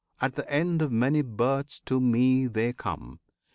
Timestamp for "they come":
2.47-3.19